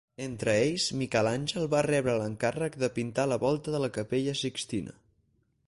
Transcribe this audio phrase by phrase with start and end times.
[0.25, 4.97] Entre ells, Miquel Àngel va rebre l'encàrrec de pintar la volta de la capella Sixtina.